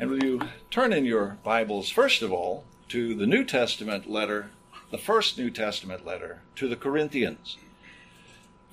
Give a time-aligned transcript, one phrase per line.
[0.00, 4.50] And will you turn in your Bibles, first of all, to the New Testament letter,
[4.90, 7.58] the first New Testament letter to the Corinthians.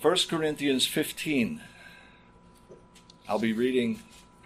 [0.02, 1.60] 1 Corinthians 15.
[3.28, 4.00] I'll be reading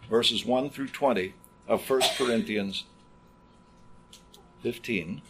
[0.10, 1.36] verses 1 through 20
[1.68, 2.86] of 1 Corinthians
[4.64, 5.22] 15.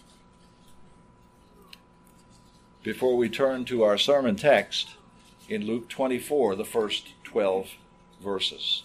[2.82, 4.92] Before we turn to our sermon text
[5.50, 7.72] in Luke 24, the first 12
[8.24, 8.84] verses.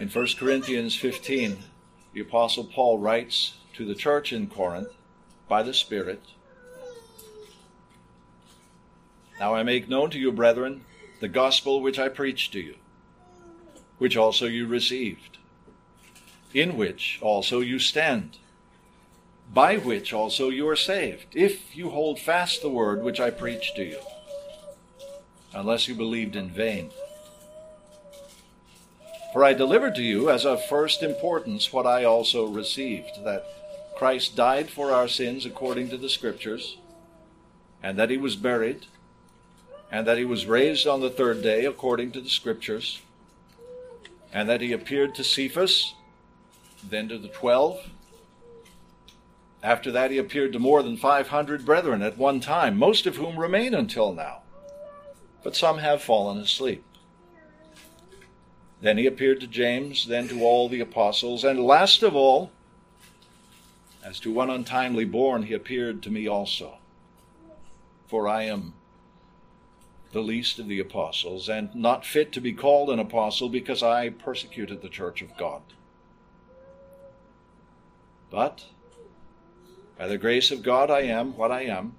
[0.00, 1.58] In 1 Corinthians 15,
[2.14, 4.88] the Apostle Paul writes to the church in Corinth
[5.46, 6.22] by the Spirit
[9.38, 10.86] Now I make known to you, brethren,
[11.20, 12.76] the gospel which I preached to you,
[13.98, 15.36] which also you received,
[16.54, 18.38] in which also you stand,
[19.52, 23.76] by which also you are saved, if you hold fast the word which I preached
[23.76, 24.00] to you,
[25.52, 26.90] unless you believed in vain.
[29.32, 33.46] For I delivered to you as of first importance what I also received that
[33.96, 36.78] Christ died for our sins according to the Scriptures,
[37.82, 38.86] and that he was buried,
[39.90, 43.02] and that he was raised on the third day according to the Scriptures,
[44.32, 45.94] and that he appeared to Cephas,
[46.82, 47.90] then to the twelve.
[49.62, 53.38] After that, he appeared to more than 500 brethren at one time, most of whom
[53.38, 54.40] remain until now,
[55.44, 56.82] but some have fallen asleep.
[58.80, 62.50] Then he appeared to James, then to all the apostles, and last of all,
[64.02, 66.78] as to one untimely born, he appeared to me also.
[68.08, 68.72] For I am
[70.12, 74.08] the least of the apostles, and not fit to be called an apostle because I
[74.08, 75.60] persecuted the church of God.
[78.30, 78.64] But
[79.98, 81.94] by the grace of God I am what I am,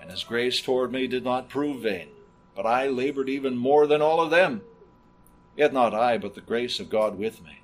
[0.00, 2.08] and his grace toward me did not prove vain,
[2.56, 4.62] but I labored even more than all of them
[5.60, 7.60] Yet not I, but the grace of God with me.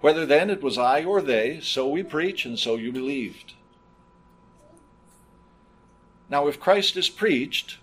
[0.00, 3.54] Whether then it was I or they, so we preach, and so you believed.
[6.28, 7.78] Now, if Christ is preached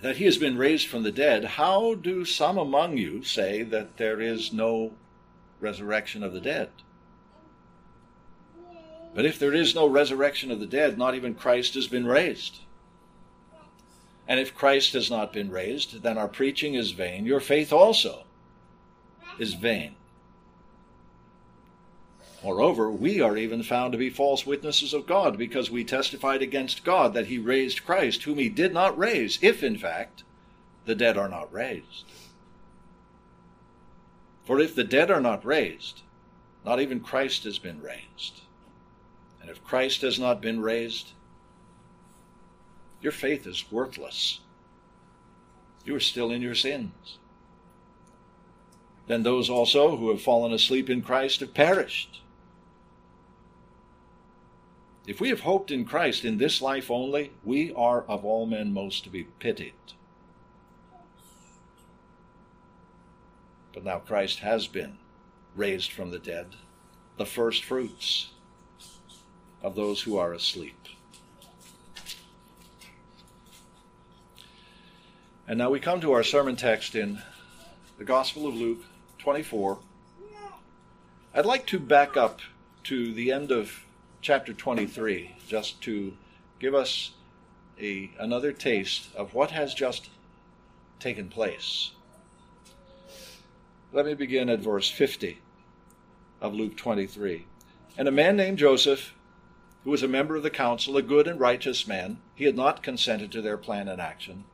[0.00, 3.98] that he has been raised from the dead, how do some among you say that
[3.98, 4.92] there is no
[5.60, 6.70] resurrection of the dead?
[9.14, 12.60] But if there is no resurrection of the dead, not even Christ has been raised.
[14.28, 17.24] And if Christ has not been raised, then our preaching is vain.
[17.24, 18.24] Your faith also
[19.38, 19.94] is vain.
[22.44, 26.84] Moreover, we are even found to be false witnesses of God because we testified against
[26.84, 30.22] God that he raised Christ, whom he did not raise, if in fact
[30.84, 32.04] the dead are not raised.
[34.44, 36.02] For if the dead are not raised,
[36.64, 38.42] not even Christ has been raised.
[39.40, 41.12] And if Christ has not been raised,
[43.00, 44.40] your faith is worthless.
[45.84, 47.18] You are still in your sins.
[49.06, 52.20] Then those also who have fallen asleep in Christ have perished.
[55.06, 58.74] If we have hoped in Christ in this life only, we are of all men
[58.74, 59.72] most to be pitied.
[63.72, 64.98] But now Christ has been
[65.56, 66.56] raised from the dead,
[67.16, 68.28] the first fruits
[69.62, 70.88] of those who are asleep.
[75.48, 77.22] And now we come to our sermon text in
[77.96, 78.84] the Gospel of Luke
[79.16, 79.78] 24.
[81.34, 82.40] I'd like to back up
[82.84, 83.86] to the end of
[84.20, 86.12] chapter 23 just to
[86.60, 87.12] give us
[87.80, 90.10] a, another taste of what has just
[91.00, 91.92] taken place.
[93.90, 95.38] Let me begin at verse 50
[96.42, 97.46] of Luke 23.
[97.96, 99.14] And a man named Joseph,
[99.84, 102.82] who was a member of the council, a good and righteous man, he had not
[102.82, 104.44] consented to their plan and action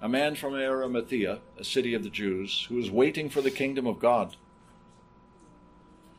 [0.00, 3.86] a man from Arimathea, a city of the Jews, who was waiting for the kingdom
[3.86, 4.36] of God.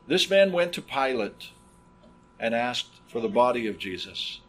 [0.08, 1.52] This man went to Pilate
[2.40, 4.42] and asked for the body of Jesus.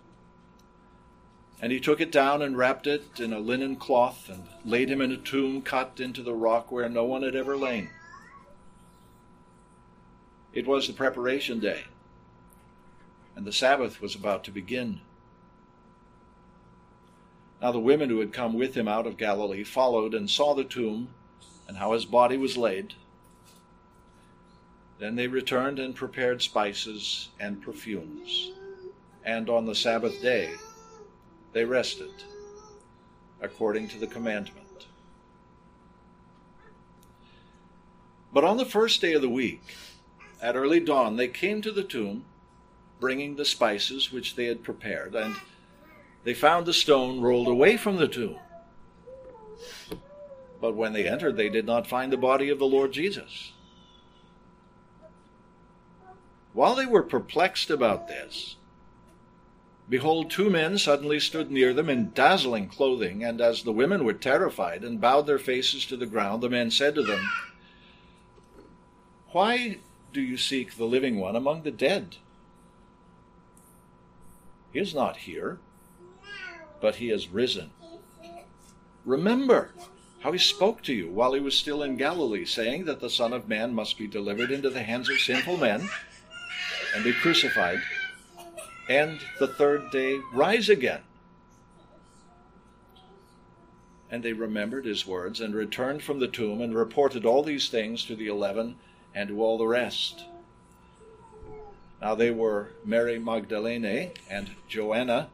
[1.62, 5.00] And he took it down and wrapped it in a linen cloth and laid him
[5.00, 7.91] in a tomb cut into the rock where no one had ever lain.
[10.53, 11.85] It was the preparation day,
[13.37, 15.00] and the Sabbath was about to begin.
[17.61, 20.65] Now the women who had come with him out of Galilee followed and saw the
[20.65, 21.09] tomb
[21.69, 22.95] and how his body was laid.
[24.99, 28.53] Then they returned and prepared spices and perfumes.
[29.25, 30.55] And on the Sabbath day
[31.53, 32.11] they rested,
[33.41, 34.87] according to the commandment.
[38.33, 39.77] But on the first day of the week,
[40.41, 42.25] at early dawn, they came to the tomb,
[43.01, 45.35] bringing the spices which they had prepared, and
[46.25, 48.37] they found the stone rolled away from the tomb.
[50.61, 53.52] But when they entered, they did not find the body of the Lord Jesus.
[56.52, 58.56] While they were perplexed about this,
[59.88, 64.12] behold, two men suddenly stood near them in dazzling clothing, and as the women were
[64.12, 67.20] terrified and bowed their faces to the ground, the men said to them,
[69.31, 69.78] Why
[70.12, 72.16] do you seek the living one among the dead?
[74.73, 75.58] He is not here,
[76.81, 77.71] but he has risen.
[79.05, 79.73] Remember
[80.21, 83.32] how he spoke to you while he was still in Galilee, saying that the Son
[83.32, 85.88] of Man must be delivered into the hands of sinful men
[86.94, 87.81] and be crucified,
[88.88, 91.00] and the third day rise again.
[94.11, 98.05] And they remembered his words and returned from the tomb and reported all these things
[98.06, 98.76] to the eleven
[99.15, 100.25] and to all the rest.
[102.03, 105.29] Now they were Mary Magdalene and Joanna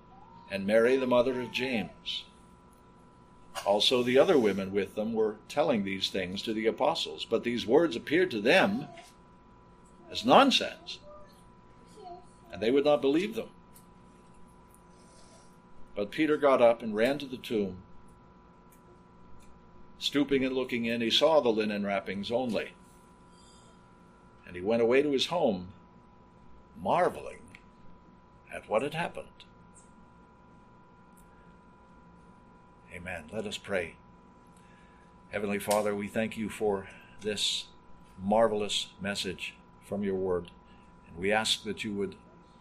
[0.50, 2.24] and Mary the mother of James.
[3.64, 7.66] Also the other women with them were telling these things to the apostles, but these
[7.66, 8.86] words appeared to them
[10.10, 10.98] as nonsense,
[12.52, 13.48] and they would not believe them.
[15.94, 17.78] But Peter got up and ran to the tomb.
[19.98, 22.72] Stooping and looking in, he saw the linen wrappings only.
[24.46, 25.68] And he went away to his home
[26.80, 27.40] marveling
[28.52, 29.45] at what had happened.
[32.96, 33.24] Amen.
[33.30, 33.96] Let us pray.
[35.30, 36.88] Heavenly Father, we thank you for
[37.20, 37.66] this
[38.22, 39.54] marvelous message
[39.84, 40.50] from your word.
[41.06, 42.14] And we ask that you would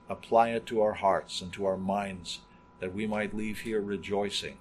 [0.09, 2.39] apply it to our hearts and to our minds,
[2.81, 4.57] that we might leave here rejoicing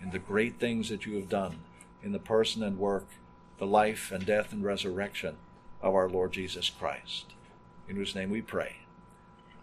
[0.00, 1.58] in the great things that you have done
[2.04, 3.08] in the person and work,
[3.58, 5.38] the life and death and resurrection
[5.82, 7.32] of our Lord Jesus Christ.
[7.88, 8.76] In whose name we pray.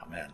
[0.02, 0.34] Amen.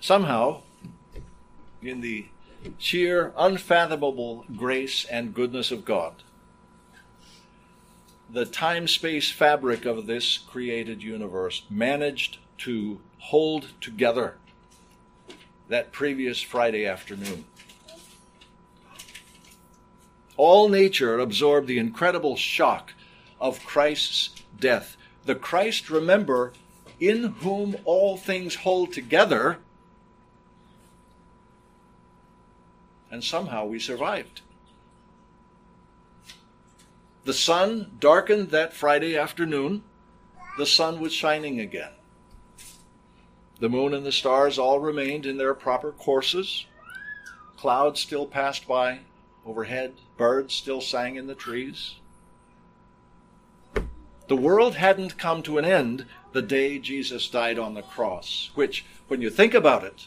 [0.00, 0.62] Somehow,
[1.82, 2.26] in the
[2.78, 6.14] sheer, unfathomable grace and goodness of God,
[8.32, 14.36] the time space fabric of this created universe managed to hold together
[15.68, 17.44] that previous Friday afternoon.
[20.36, 22.94] All nature absorbed the incredible shock
[23.40, 24.96] of Christ's death.
[25.26, 26.52] The Christ, remember,
[26.98, 29.58] in whom all things hold together,
[33.10, 34.42] and somehow we survived.
[37.24, 39.82] The sun darkened that Friday afternoon.
[40.58, 41.92] The sun was shining again.
[43.58, 46.66] The moon and the stars all remained in their proper courses.
[47.58, 49.00] Clouds still passed by
[49.44, 49.94] overhead.
[50.16, 51.96] Birds still sang in the trees.
[54.28, 58.86] The world hadn't come to an end the day Jesus died on the cross, which,
[59.08, 60.06] when you think about it,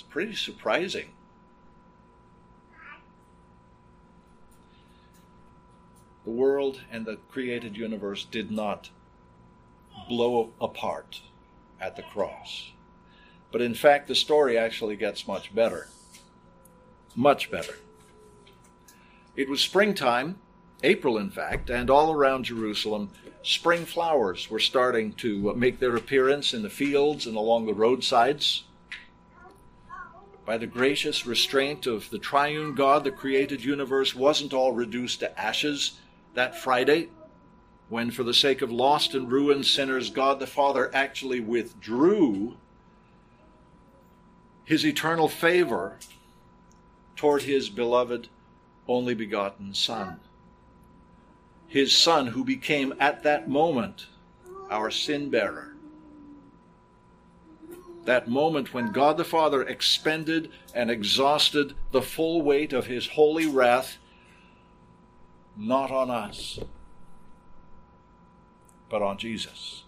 [0.00, 1.10] is pretty surprising.
[6.24, 8.90] The world and the created universe did not
[10.08, 11.20] blow apart
[11.80, 12.70] at the cross.
[13.52, 15.88] But in fact, the story actually gets much better.
[17.16, 17.76] Much better.
[19.34, 20.38] It was springtime
[20.82, 23.10] April, in fact, and all around Jerusalem,
[23.42, 28.64] spring flowers were starting to make their appearance in the fields and along the roadsides.
[30.50, 35.40] By the gracious restraint of the triune God, the created universe wasn't all reduced to
[35.40, 36.00] ashes
[36.34, 37.10] that Friday,
[37.88, 42.56] when, for the sake of lost and ruined sinners, God the Father actually withdrew
[44.64, 45.98] his eternal favor
[47.14, 48.26] toward his beloved
[48.88, 50.18] only begotten Son
[51.68, 54.06] his Son, who became at that moment
[54.68, 55.69] our sin bearer.
[58.04, 63.46] That moment when God the Father expended and exhausted the full weight of his holy
[63.46, 63.98] wrath,
[65.56, 66.58] not on us,
[68.88, 69.84] but on Jesus.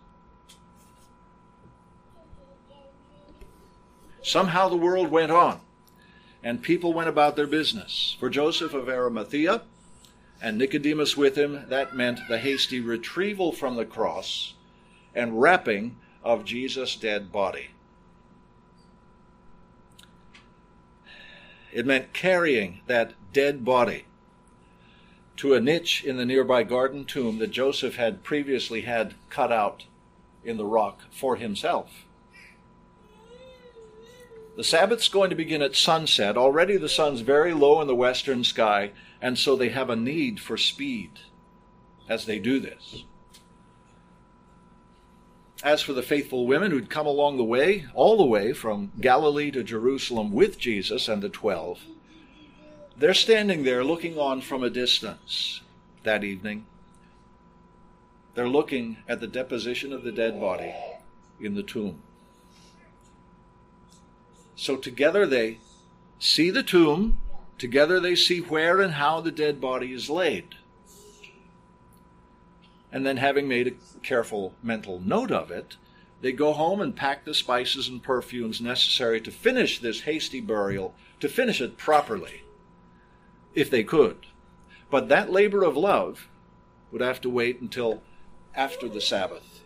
[4.23, 5.61] Somehow the world went on,
[6.45, 8.17] and people went about their business.
[8.21, 9.63] For Joseph of Arimathea,
[10.41, 14.55] and Nicodemus with him, that meant the hasty retrieval from the cross
[15.15, 17.69] and wrapping of Jesus' dead body.
[21.73, 24.05] It meant carrying that dead body
[25.37, 29.85] to a niche in the nearby garden tomb that Joseph had previously had cut out
[30.45, 32.05] in the rock for himself.
[34.55, 36.37] The Sabbath's going to begin at sunset.
[36.37, 40.41] Already the sun's very low in the western sky, and so they have a need
[40.41, 41.13] for speed
[42.07, 43.05] as they do this.
[45.63, 49.51] As for the faithful women who'd come along the way, all the way from Galilee
[49.53, 51.81] to Jerusalem with Jesus and the twelve,
[52.97, 55.61] they're standing there looking on from a distance
[56.03, 56.67] that evening.
[58.35, 60.75] They're looking at the deposition of the dead body
[61.41, 62.03] in the tomb.
[64.57, 65.59] So together they
[66.19, 67.19] see the tomb,
[67.59, 70.55] together they see where and how the dead body is laid.
[72.93, 75.77] And then, having made a careful mental note of it,
[76.21, 80.95] they go home and pack the spices and perfumes necessary to finish this hasty burial,
[81.19, 82.43] to finish it properly,
[83.55, 84.27] if they could.
[84.91, 86.29] But that labor of love
[86.93, 88.03] would have to wait until
[88.55, 89.63] after the Sabbath.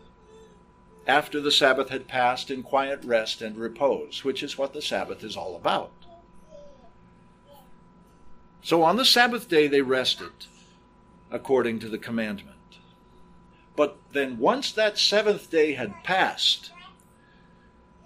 [1.06, 5.22] After the Sabbath had passed in quiet rest and repose, which is what the Sabbath
[5.22, 5.92] is all about.
[8.62, 10.32] So on the Sabbath day they rested,
[11.30, 12.55] according to the commandment.
[13.76, 16.72] But then, once that seventh day had passed,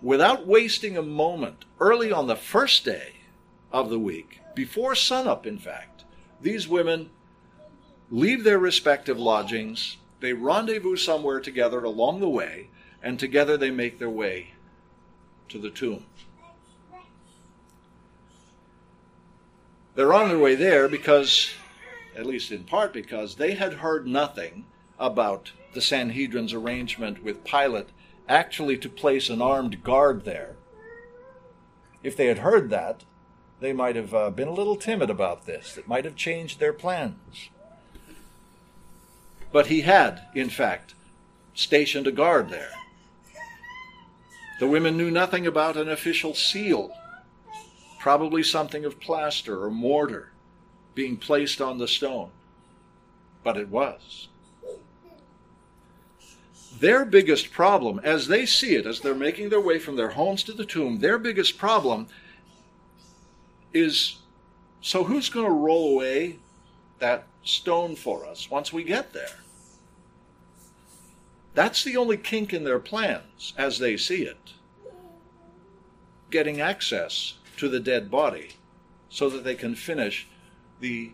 [0.03, 3.13] without wasting a moment, early on the first day
[3.73, 6.05] of the week, before sunup, in fact,
[6.43, 7.11] these women
[8.11, 12.69] leave their respective lodgings, they rendezvous somewhere together along the way,
[13.03, 14.49] and together they make their way
[15.49, 16.05] to the tomb.
[19.95, 21.51] They're on their way there because,
[22.17, 24.65] at least in part because, they had heard nothing
[25.01, 27.89] about the Sanhedrin's arrangement with Pilate
[28.29, 30.55] actually to place an armed guard there.
[32.03, 33.05] If they had heard that,
[33.61, 35.77] they might have uh, been a little timid about this.
[35.77, 37.51] It might have changed their plans.
[39.53, 40.95] But he had, in fact,
[41.55, 42.71] stationed a guard there.
[44.61, 46.93] The women knew nothing about an official seal,
[47.99, 50.31] probably something of plaster or mortar
[50.95, 52.31] being placed on the stone.
[53.43, 54.29] But it was.
[56.81, 60.43] Their biggest problem, as they see it, as they're making their way from their homes
[60.45, 62.09] to the tomb, their biggest problem
[63.75, 64.17] is
[64.81, 66.39] so who's going to roll away
[66.99, 69.41] that stone for us once we get there?
[71.53, 74.55] That's the only kink in their plans as they see it.
[76.31, 78.53] Getting access to the dead body
[79.11, 80.27] so that they can finish
[80.81, 81.13] the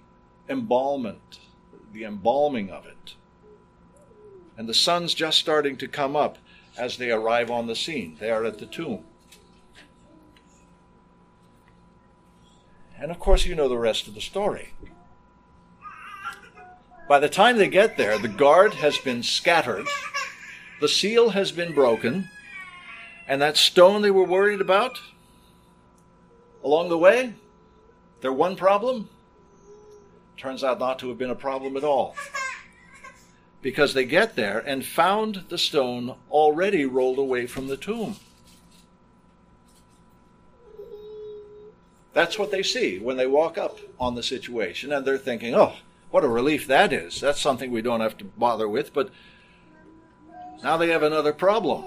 [0.49, 1.41] embalmment,
[1.93, 3.17] the embalming of it
[4.57, 6.39] and the sun's just starting to come up
[6.77, 8.17] as they arrive on the scene.
[8.21, 9.05] They are at the tomb.
[12.99, 14.73] And of course, you know the rest of the story.
[17.09, 19.87] By the time they get there, the guard has been scattered,
[20.81, 22.29] the seal has been broken,
[23.29, 24.99] and that stone they were worried about
[26.65, 27.33] along the way,
[28.23, 29.09] their one problem,
[30.37, 32.17] turns out not to have been a problem at all
[33.67, 38.15] because they get there and found the stone already rolled away from the tomb.
[42.13, 45.73] That's what they see when they walk up on the situation, and they're thinking, oh,
[46.13, 47.21] what a relief that is.
[47.21, 49.11] That's something we don't have to bother with, but
[50.63, 51.85] now they have another problem.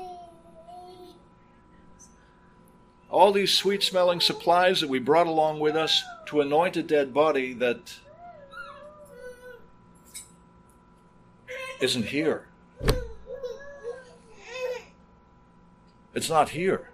[3.09, 7.13] All these sweet smelling supplies that we brought along with us to anoint a dead
[7.13, 7.99] body that
[11.81, 12.45] isn't here.
[16.13, 16.89] It's not here.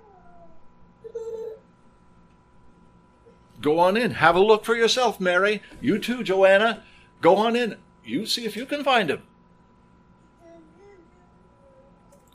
[3.62, 4.12] Go on in.
[4.12, 5.62] Have a look for yourself, Mary.
[5.82, 6.84] You too, Joanna.
[7.22, 7.78] Go on in.
[8.04, 9.24] You see if you can find him.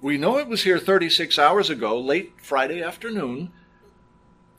[0.00, 3.52] We know it was here 36 hours ago, late Friday afternoon.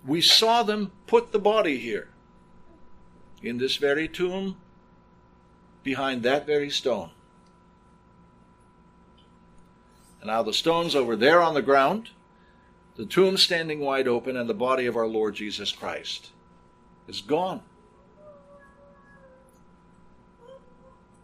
[0.06, 2.10] We saw them put the body here,
[3.42, 4.58] in this very tomb,
[5.84, 7.10] behind that very stone.
[7.10, 7.12] And
[10.26, 12.10] now the stone's over there on the ground,
[12.96, 16.32] the tomb standing wide open, and the body of our Lord Jesus Christ
[17.08, 17.62] is gone.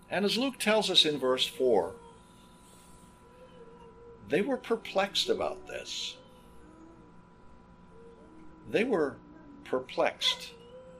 [0.09, 1.93] And as Luke tells us in verse 4,
[4.29, 6.17] they were perplexed about this.
[8.69, 9.17] They were
[9.63, 10.51] perplexed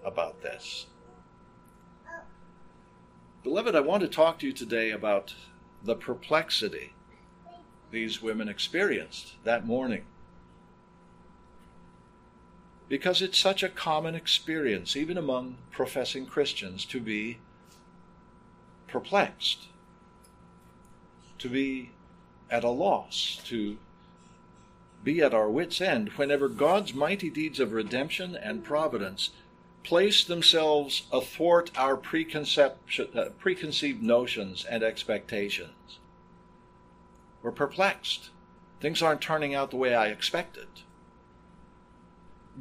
[0.03, 0.85] about this.
[3.43, 5.33] Beloved, I want to talk to you today about
[5.83, 6.93] the perplexity
[7.91, 10.03] these women experienced that morning.
[12.89, 17.39] Because it's such a common experience, even among professing Christians, to be
[18.87, 19.67] perplexed,
[21.39, 21.91] to be
[22.49, 23.77] at a loss, to
[25.03, 29.31] be at our wits' end whenever God's mighty deeds of redemption and providence
[29.83, 35.99] place themselves athwart our uh, preconceived notions and expectations.
[37.47, 38.31] We're perplexed.
[38.81, 40.67] Things aren't turning out the way I expected.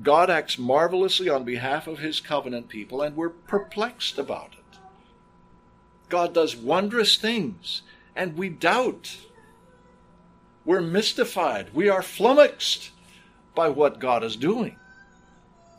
[0.00, 4.78] God acts marvelously on behalf of his covenant people, and we're perplexed about it.
[6.08, 7.82] God does wondrous things,
[8.14, 9.16] and we doubt.
[10.64, 11.74] We're mystified.
[11.74, 12.92] We are flummoxed
[13.56, 14.78] by what God is doing.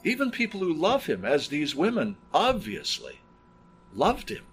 [0.04, 3.22] Even people who love him, as these women obviously
[3.94, 4.44] loved him.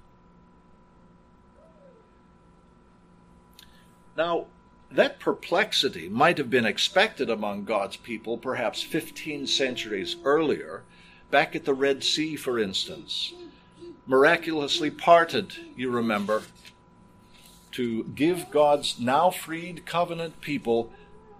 [4.17, 4.47] Now,
[4.91, 10.85] that perplexity might have been expected among God's people perhaps 15 centuries earlier,
[11.31, 13.33] back at the Red Sea, for instance.
[14.07, 16.43] Miraculously parted, you remember,
[17.73, 20.93] to give God's now freed covenant people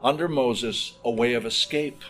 [0.03, 2.03] under Moses a way of escape.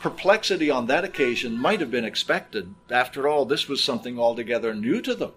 [0.00, 2.74] Perplexity on that occasion might have been expected.
[2.90, 5.32] After all, this was something altogether new to them.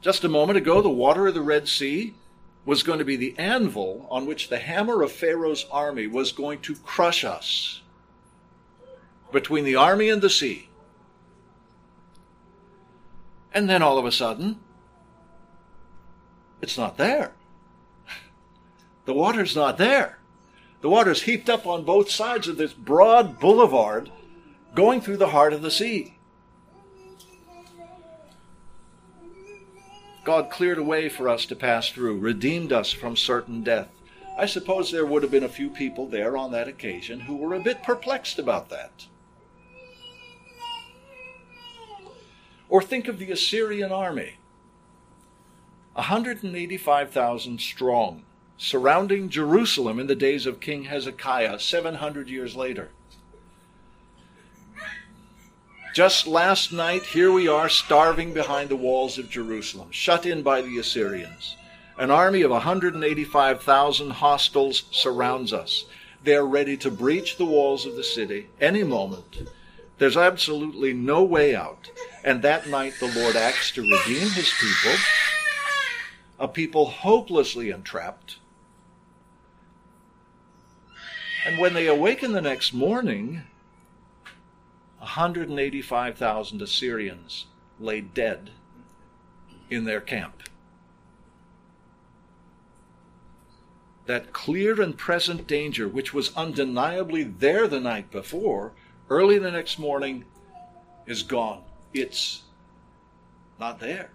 [0.00, 2.14] Just a moment ago, the water of the Red Sea
[2.64, 6.60] was going to be the anvil on which the hammer of Pharaoh's army was going
[6.60, 7.80] to crush us
[9.32, 10.68] between the army and the sea.
[13.52, 14.60] And then all of a sudden,
[16.60, 17.32] it's not there.
[19.06, 20.18] The water's not there.
[20.82, 24.10] The water's heaped up on both sides of this broad boulevard
[24.74, 26.17] going through the heart of the sea.
[30.28, 33.88] God cleared a way for us to pass through, redeemed us from certain death.
[34.38, 37.54] I suppose there would have been a few people there on that occasion who were
[37.54, 39.06] a bit perplexed about that.
[42.68, 44.34] Or think of the Assyrian army
[45.94, 48.22] 185,000 strong,
[48.58, 52.90] surrounding Jerusalem in the days of King Hezekiah, 700 years later.
[55.98, 60.62] Just last night, here we are starving behind the walls of Jerusalem, shut in by
[60.62, 61.56] the Assyrians.
[61.98, 65.86] An army of 185,000 hostiles surrounds us.
[66.22, 69.48] They're ready to breach the walls of the city any moment.
[69.98, 71.90] There's absolutely no way out.
[72.22, 74.96] And that night, the Lord acts to redeem his people,
[76.38, 78.36] a people hopelessly entrapped.
[81.44, 83.42] And when they awaken the next morning,
[84.98, 87.46] 185,000 Assyrians
[87.78, 88.50] lay dead
[89.70, 90.42] in their camp.
[94.06, 98.72] That clear and present danger, which was undeniably there the night before,
[99.10, 100.24] early the next morning
[101.06, 101.62] is gone.
[101.92, 102.42] It's
[103.60, 104.10] not there.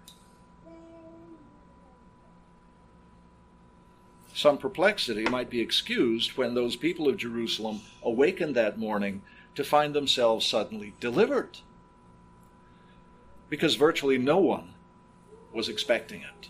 [4.34, 9.22] Some perplexity might be excused when those people of Jerusalem awakened that morning
[9.54, 11.58] to find themselves suddenly delivered.
[13.48, 14.74] Because virtually no one
[15.52, 16.48] was expecting it.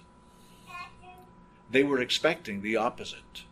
[1.71, 3.43] They were expecting the opposite.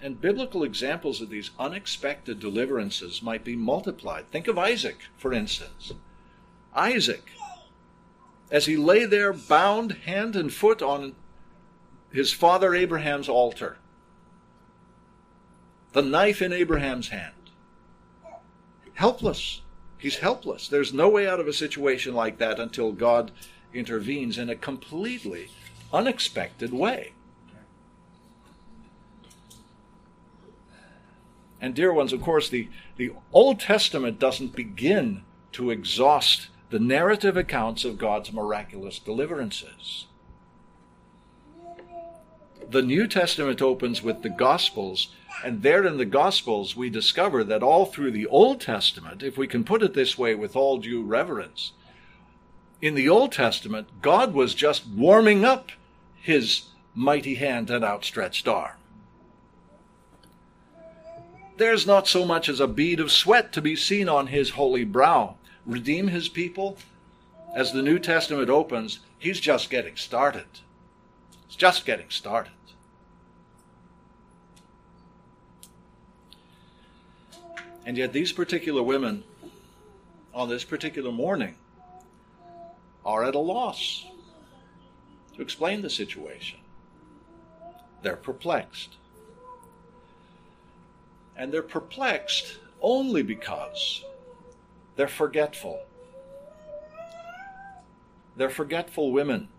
[0.00, 4.30] And biblical examples of these unexpected deliverances might be multiplied.
[4.30, 5.92] Think of Isaac, for instance.
[6.74, 7.30] Isaac,
[8.50, 11.14] as he lay there bound hand and foot on
[12.12, 13.78] his father Abraham's altar,
[15.94, 17.32] the knife in Abraham's hand.
[18.94, 19.62] Helpless.
[19.96, 20.68] He's helpless.
[20.68, 23.30] There's no way out of a situation like that until God
[23.72, 25.48] intervenes in a completely
[25.92, 27.12] unexpected way.
[31.60, 37.36] And, dear ones, of course, the, the Old Testament doesn't begin to exhaust the narrative
[37.36, 40.06] accounts of God's miraculous deliverances.
[42.70, 45.08] The New Testament opens with the Gospels
[45.44, 49.46] and there in the Gospels, we discover that all through the Old Testament, if we
[49.46, 51.72] can put it this way with all due reverence,
[52.80, 55.70] in the Old Testament, God was just warming up
[56.14, 56.62] his
[56.94, 58.76] mighty hand and outstretched arm.
[61.56, 64.84] There's not so much as a bead of sweat to be seen on his holy
[64.84, 65.36] brow.
[65.66, 66.78] Redeem his people.
[67.54, 70.46] As the New Testament opens, he's just getting started.
[71.54, 72.50] It's just getting started.
[77.86, 79.22] And yet, these particular women
[80.34, 81.54] on this particular morning
[83.06, 84.04] are at a loss
[85.36, 86.58] to explain the situation.
[88.02, 88.96] They're perplexed.
[91.36, 94.02] And they're perplexed only because
[94.96, 95.82] they're forgetful.
[98.36, 99.50] They're forgetful women.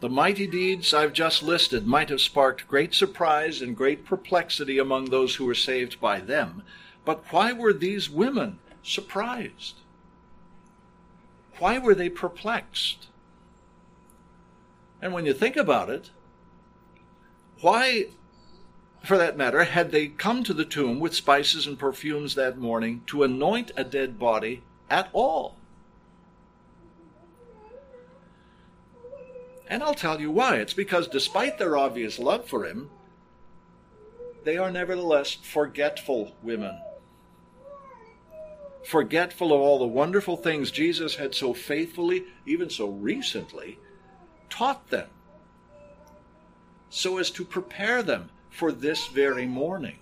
[0.00, 5.06] The mighty deeds I've just listed might have sparked great surprise and great perplexity among
[5.06, 6.62] those who were saved by them.
[7.04, 9.76] But why were these women surprised?
[11.58, 13.08] Why were they perplexed?
[15.02, 16.10] And when you think about it,
[17.60, 18.06] why,
[19.04, 23.02] for that matter, had they come to the tomb with spices and perfumes that morning
[23.08, 25.59] to anoint a dead body at all?
[29.70, 30.56] And I'll tell you why.
[30.56, 32.90] It's because despite their obvious love for him,
[34.42, 36.76] they are nevertheless forgetful women.
[38.84, 43.78] Forgetful of all the wonderful things Jesus had so faithfully, even so recently,
[44.48, 45.08] taught them,
[46.88, 49.98] so as to prepare them for this very morning.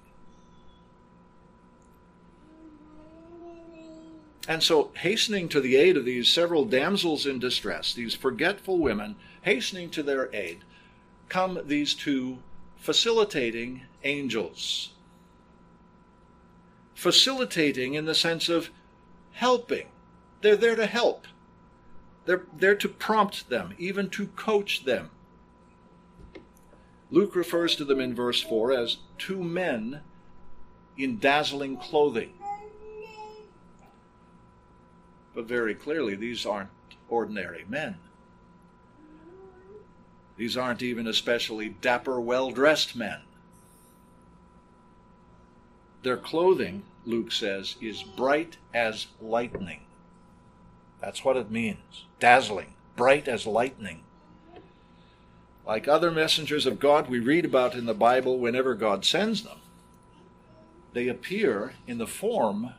[4.48, 9.16] And so, hastening to the aid of these several damsels in distress, these forgetful women,
[9.48, 10.58] hastening to their aid,
[11.30, 12.36] come these two
[12.76, 14.90] facilitating angels.
[16.94, 18.68] Facilitating in the sense of
[19.32, 19.86] helping.
[20.42, 21.26] They're there to help.
[22.26, 25.08] They're there to prompt them, even to coach them.
[27.10, 30.02] Luke refers to them in verse 4 as two men
[30.98, 32.34] in dazzling clothing.
[35.34, 36.68] But very clearly, these aren't
[37.08, 37.96] ordinary men.
[40.38, 43.20] These aren't even especially dapper, well dressed men.
[46.04, 49.80] Their clothing, Luke says, is bright as lightning.
[51.00, 54.04] That's what it means dazzling, bright as lightning.
[55.66, 59.58] Like other messengers of God we read about in the Bible whenever God sends them,
[60.92, 62.74] they appear in the form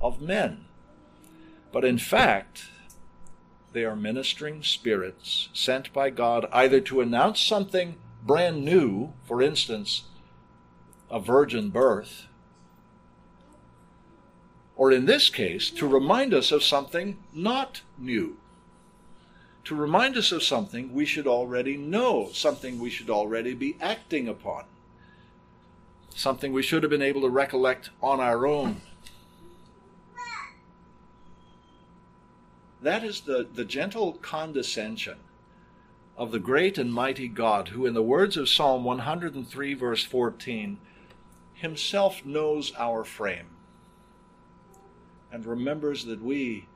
[0.00, 0.64] of men.
[1.72, 2.66] But in fact,
[3.76, 10.04] they are ministering spirits sent by God either to announce something brand new, for instance,
[11.10, 12.24] a virgin birth,
[14.76, 18.38] or in this case, to remind us of something not new.
[19.64, 24.26] To remind us of something we should already know, something we should already be acting
[24.26, 24.64] upon,
[26.14, 28.80] something we should have been able to recollect on our own.
[32.86, 35.18] That is the, the gentle condescension
[36.16, 40.78] of the great and mighty God, who, in the words of Psalm 103, verse 14,
[41.52, 43.48] himself knows our frame
[45.32, 46.68] and remembers that we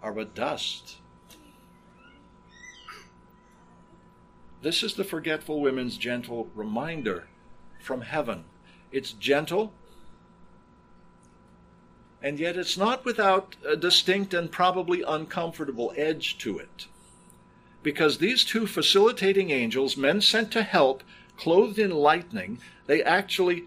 [0.00, 0.98] are but dust.
[4.62, 7.26] This is the forgetful women's gentle reminder
[7.80, 8.44] from heaven.
[8.92, 9.72] It's gentle,
[12.24, 16.86] and yet it's not without a distinct and probably uncomfortable edge to it.
[17.82, 21.02] Because these two facilitating angels, men sent to help,
[21.36, 23.64] clothed in lightning, they actually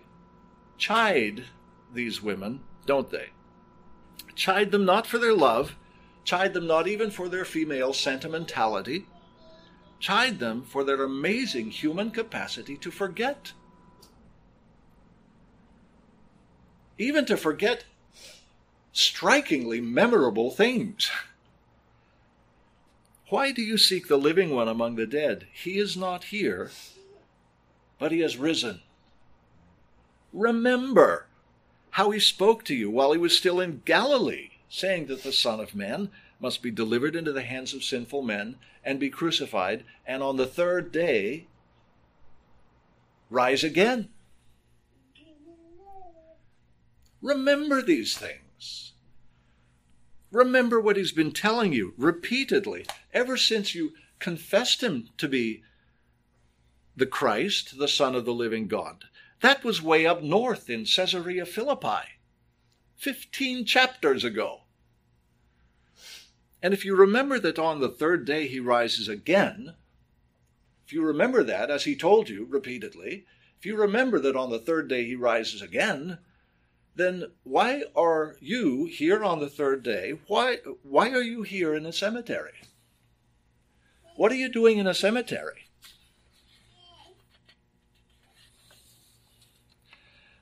[0.76, 1.43] chide
[1.93, 3.28] these women, don't they?
[4.34, 5.76] Chide them not for their love,
[6.24, 9.06] chide them not even for their female sentimentality,
[10.00, 13.54] chide them for their amazing human capacity to forget.
[16.98, 17.84] Even to forget
[18.98, 21.12] strikingly memorable things.
[23.30, 25.48] Why do you seek the living one among the dead?
[25.54, 26.72] He is not here,
[28.00, 28.82] but he has risen.
[30.34, 31.28] Remember
[31.92, 35.60] how he spoke to you while he was still in Galilee, saying that the Son
[35.60, 40.24] of Man must be delivered into the hands of sinful men and be crucified, and
[40.24, 41.46] on the third day
[43.30, 44.10] rise again.
[47.22, 48.47] Remember these things.
[50.32, 55.63] Remember what he's been telling you repeatedly ever since you confessed him to be
[56.96, 59.06] the Christ, the Son of the living God.
[59.42, 62.20] That was way up north in Caesarea Philippi,
[62.96, 64.62] 15 chapters ago.
[66.62, 69.76] And if you remember that on the third day he rises again,
[70.86, 73.26] if you remember that, as he told you repeatedly,
[73.60, 76.18] if you remember that on the third day he rises again,
[76.98, 80.20] then why are you here on the third day?
[80.28, 82.54] Why, why are you here in a cemetery?
[84.16, 85.70] What are you doing in a cemetery?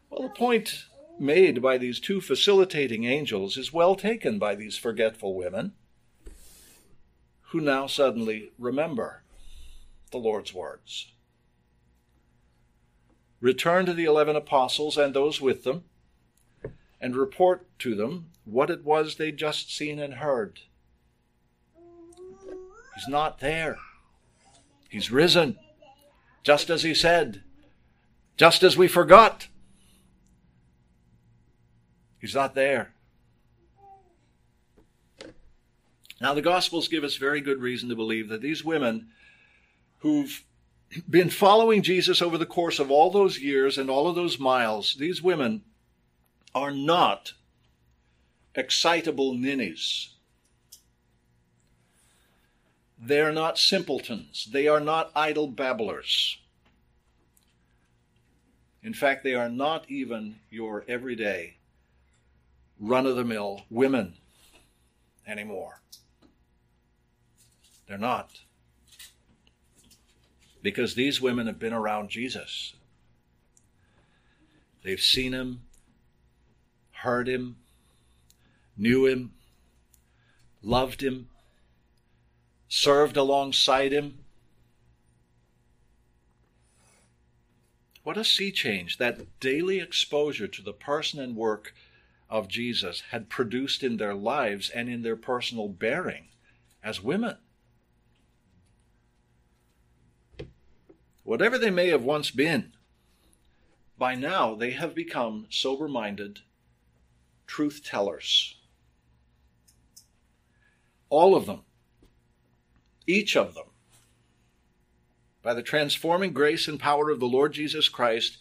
[0.09, 0.85] Well, the point
[1.19, 5.73] made by these two facilitating angels is well taken by these forgetful women
[7.49, 9.23] who now suddenly remember
[10.11, 11.11] the Lord's words.
[13.41, 15.83] Return to the eleven apostles and those with them
[17.05, 20.61] and report to them what it was they'd just seen and heard.
[22.95, 23.77] He's not there.
[24.89, 25.59] He's risen,
[26.41, 27.43] just as he said,
[28.37, 29.49] just as we forgot.
[32.19, 32.95] He's not there.
[36.19, 39.09] Now, the Gospels give us very good reason to believe that these women
[39.99, 40.43] who've
[41.07, 44.95] been following Jesus over the course of all those years and all of those miles,
[44.97, 45.61] these women
[46.55, 47.33] are not
[48.55, 50.09] excitable ninnies.
[52.97, 54.47] They're not simpletons.
[54.51, 56.39] They are not idle babblers.
[58.81, 61.57] In fact, they are not even your everyday
[62.79, 64.13] run of the mill women
[65.27, 65.81] anymore.
[67.87, 68.39] They're not.
[70.61, 72.73] Because these women have been around Jesus.
[74.83, 75.64] They've seen him,
[77.05, 77.55] heard him,
[78.75, 79.31] knew him,
[80.63, 81.29] loved him,
[82.67, 84.17] served alongside him.
[88.01, 91.75] What a sea change that daily exposure to the person and work
[92.27, 96.29] of Jesus had produced in their lives and in their personal bearing
[96.83, 97.37] as women.
[101.23, 102.73] Whatever they may have once been,
[103.95, 106.39] by now they have become sober minded
[107.47, 108.55] truth tellers.
[111.09, 111.61] All of them,
[113.07, 113.65] each of them,
[115.41, 118.37] by the transforming grace and power of the Lord Jesus Christ,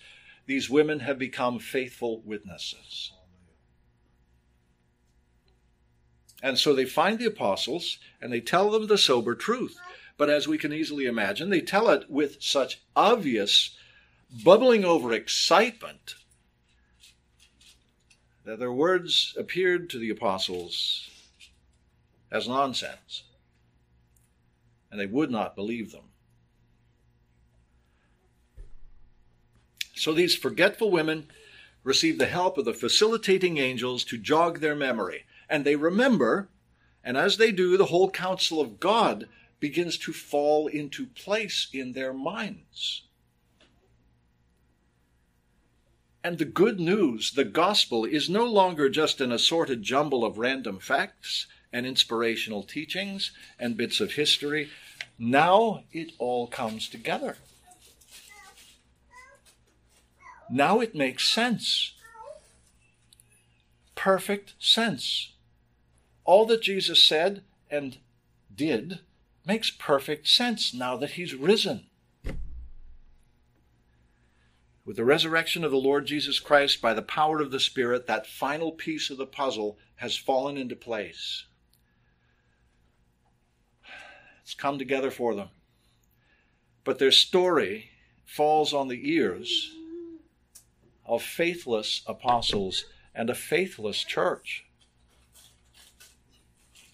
[0.46, 3.12] these women have become faithful witnesses.
[6.42, 9.78] And so they find the apostles and they tell them the sober truth.
[10.16, 13.76] But as we can easily imagine, they tell it with such obvious,
[14.44, 16.14] bubbling over excitement
[18.44, 21.08] that their words appeared to the apostles
[22.30, 23.24] as nonsense,
[24.90, 26.04] and they would not believe them.
[29.94, 31.28] So these forgetful women
[31.84, 36.48] receive the help of the facilitating angels to jog their memory, and they remember,
[37.02, 39.28] and as they do, the whole counsel of God
[39.60, 43.02] begins to fall into place in their minds.
[46.24, 50.78] And the good news, the gospel, is no longer just an assorted jumble of random
[50.78, 54.70] facts and inspirational teachings and bits of history.
[55.18, 57.36] Now it all comes together.
[60.48, 61.92] Now it makes sense.
[63.94, 65.32] Perfect sense.
[66.24, 67.98] All that Jesus said and
[68.54, 69.00] did
[69.46, 71.84] makes perfect sense now that he's risen.
[74.84, 78.26] With the resurrection of the Lord Jesus Christ by the power of the Spirit, that
[78.26, 81.46] final piece of the puzzle has fallen into place.
[84.42, 85.48] It's come together for them.
[86.84, 87.92] But their story
[88.26, 89.74] falls on the ears
[91.06, 94.66] of faithless apostles and a faithless church.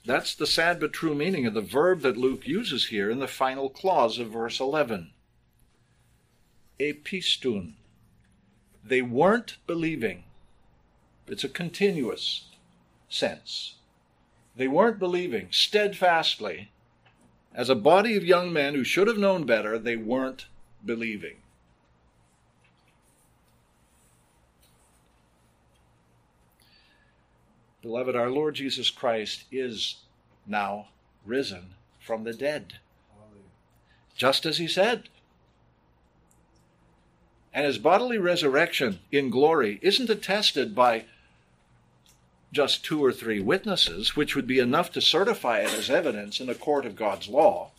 [0.07, 3.27] That's the sad but true meaning of the verb that Luke uses here in the
[3.27, 5.11] final clause of verse 11.
[6.79, 7.75] Epistun.
[8.85, 10.25] They weren't believing.
[11.27, 12.47] It's a continuous
[13.09, 13.77] sense.
[14.57, 16.71] They weren't believing steadfastly.
[17.55, 20.47] As a body of young men who should have known better, they weren't
[20.85, 21.37] believing.
[27.83, 29.97] Beloved, our Lord Jesus Christ is
[30.47, 30.89] now
[31.25, 32.75] risen from the dead,
[34.17, 35.09] just as he said.
[37.53, 41.05] And his bodily resurrection in glory isn't attested by
[42.53, 46.49] just two or three witnesses, which would be enough to certify it as evidence in
[46.49, 47.71] a court of God's law.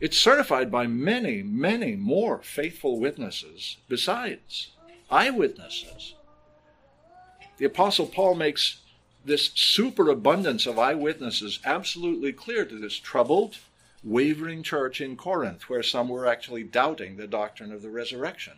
[0.00, 4.70] It's certified by many, many more faithful witnesses besides,
[5.10, 6.14] eyewitnesses.
[7.58, 8.78] The Apostle Paul makes
[9.24, 13.56] this superabundance of eyewitnesses absolutely clear to this troubled,
[14.06, 18.54] wavering church in Corinth, where some were actually doubting the doctrine of the resurrection.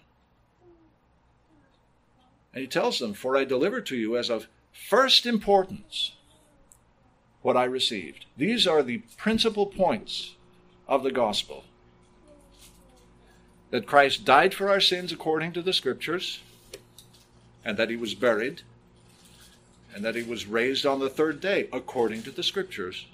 [2.52, 6.12] And he tells them, For I delivered to you as of first importance
[7.40, 8.26] what I received.
[8.36, 10.34] These are the principal points
[10.86, 11.64] of the gospel
[13.70, 16.40] that Christ died for our sins according to the Scriptures,
[17.64, 18.62] and that he was buried
[19.94, 23.06] and that he was raised on the third day, according to the scriptures,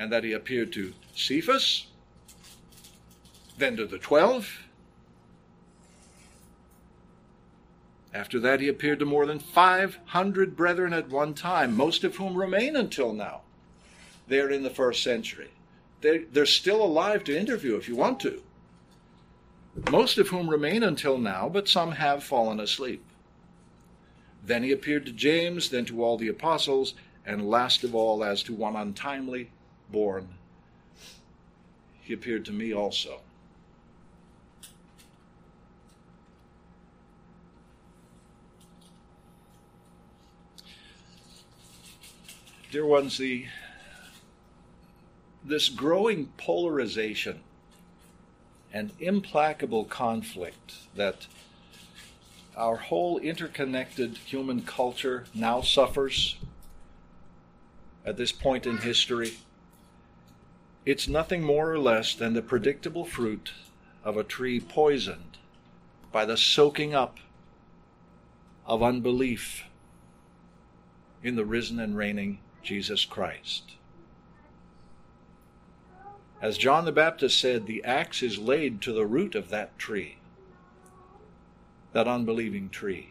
[0.00, 1.86] and that he appeared to Cephas,
[3.58, 4.62] then to the twelve.
[8.14, 12.34] After that, he appeared to more than 500 brethren at one time, most of whom
[12.34, 13.42] remain until now.
[14.26, 15.50] They're in the first century.
[16.00, 18.42] They're, they're still alive to interview if you want to.
[19.90, 23.04] Most of whom remain until now, but some have fallen asleep.
[24.42, 26.94] Then he appeared to James, then to all the apostles,
[27.26, 29.50] and last of all, as to one untimely
[29.90, 30.28] born,
[32.00, 33.20] he appeared to me also.
[42.70, 43.46] Dear ones, the,
[45.44, 47.40] this growing polarization
[48.72, 51.26] and implacable conflict that
[52.56, 56.36] our whole interconnected human culture now suffers
[58.04, 59.32] at this point in history,
[60.86, 63.52] it's nothing more or less than the predictable fruit
[64.02, 65.38] of a tree poisoned
[66.10, 67.18] by the soaking up
[68.66, 69.64] of unbelief
[71.22, 73.72] in the risen and reigning Jesus Christ.
[76.40, 80.16] As John the Baptist said, the axe is laid to the root of that tree,
[81.92, 83.10] that unbelieving tree.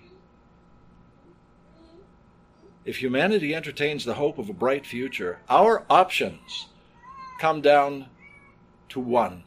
[2.86, 6.69] If humanity entertains the hope of a bright future, our options
[7.39, 8.06] come down
[8.89, 9.43] to one.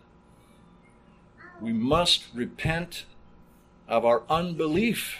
[1.60, 3.04] We must repent
[3.86, 5.18] of our unbelief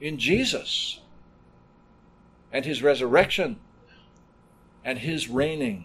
[0.00, 1.00] in Jesus
[2.52, 3.58] and his resurrection
[4.84, 5.84] and his reigning.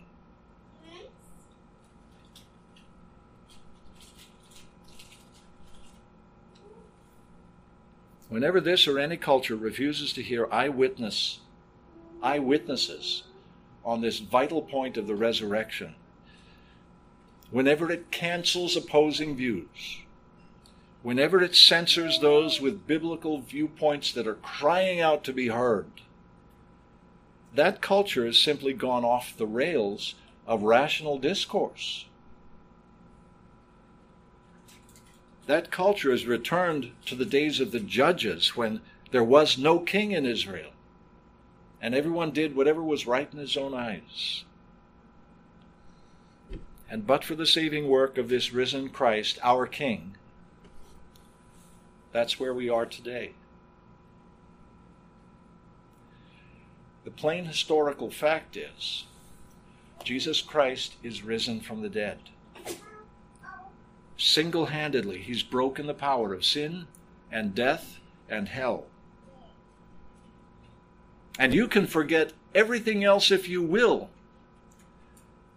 [8.27, 11.41] Whenever this or any culture refuses to hear eyewitness,
[12.23, 13.23] eyewitnesses
[13.83, 15.95] on this vital point of the resurrection,
[17.49, 19.99] whenever it cancels opposing views,
[21.01, 25.91] whenever it censors those with biblical viewpoints that are crying out to be heard,
[27.53, 30.15] that culture has simply gone off the rails
[30.47, 32.05] of rational discourse.
[35.47, 38.79] That culture has returned to the days of the judges when
[39.11, 40.71] there was no king in Israel
[41.81, 44.43] and everyone did whatever was right in his own eyes.
[46.89, 50.15] And but for the saving work of this risen Christ, our King,
[52.11, 53.33] that's where we are today.
[57.03, 59.05] The plain historical fact is
[60.03, 62.19] Jesus Christ is risen from the dead.
[64.17, 66.87] Single handedly, he's broken the power of sin
[67.31, 68.85] and death and hell.
[71.41, 74.11] And you can forget everything else if you will.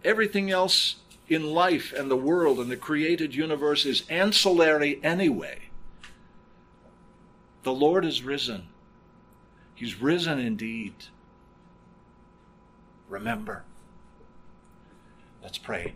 [0.03, 0.95] Everything else
[1.27, 5.69] in life and the world and the created universe is ancillary anyway.
[7.61, 8.67] The Lord is risen.
[9.75, 10.95] He's risen indeed.
[13.07, 13.61] Remember.
[15.43, 15.93] Let's pray.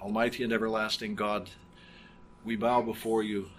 [0.00, 1.50] Almighty and everlasting God,
[2.42, 3.50] we bow before you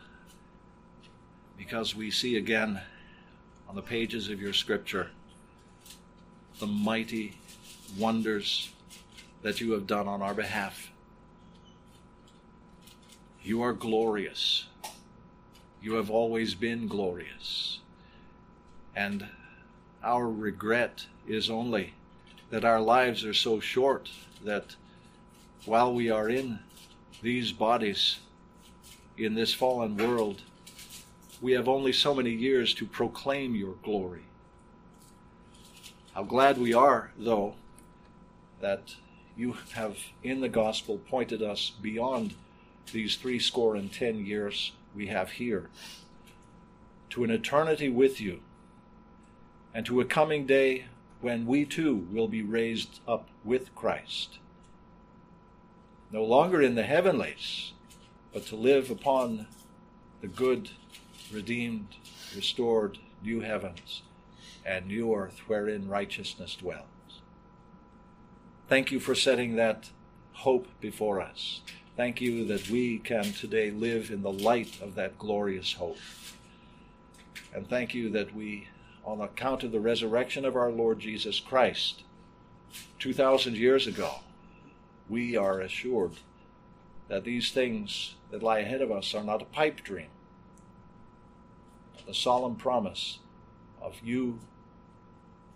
[1.62, 2.82] because we see again
[3.70, 5.12] on the pages of your scripture
[6.60, 7.38] the mighty
[8.00, 8.72] wonders
[9.44, 10.90] that you have done on our behalf.
[13.44, 14.66] You are glorious.
[15.84, 17.78] You have always been glorious.
[18.96, 19.28] And
[20.04, 21.94] our regret is only
[22.50, 24.10] that our lives are so short
[24.44, 24.76] that
[25.66, 26.58] while we are in
[27.22, 28.18] these bodies,
[29.16, 30.42] in this fallen world,
[31.42, 34.24] we have only so many years to proclaim your glory.
[36.14, 37.56] How glad we are, though,
[38.60, 38.96] that
[39.36, 42.36] you have in the gospel pointed us beyond
[42.92, 45.70] these three score and ten years we have here
[47.10, 48.42] to an eternity with you
[49.74, 50.86] and to a coming day
[51.22, 54.38] when we too will be raised up with Christ.
[56.12, 57.72] No longer in the heavenlies,
[58.34, 59.48] but to live upon
[60.22, 60.70] the good
[61.34, 61.88] redeemed,
[62.36, 64.02] restored new heavens
[64.66, 66.86] and new earth wherein righteousness dwells.
[68.68, 69.90] Thank you for setting that
[70.34, 71.62] hope before us.
[71.98, 75.98] Thank you that we can today live in the light of that glorious hope.
[77.54, 78.70] And thank you that we,
[79.04, 82.04] on account of the resurrection of our Lord Jesus Christ,
[83.00, 84.22] 2,000 years ago,
[85.10, 86.14] we are assured
[87.10, 90.08] that these things that lie ahead of us are not a pipe dream,
[92.06, 93.20] the solemn promise
[93.82, 94.40] of you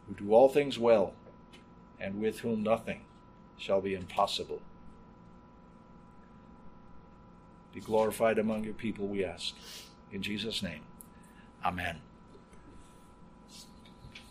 [0.07, 1.13] who do all things well
[1.99, 3.01] and with whom nothing
[3.57, 4.61] shall be impossible.
[7.73, 9.53] Be glorified among your people, we ask.
[10.11, 10.81] In Jesus' name,
[11.63, 12.01] amen.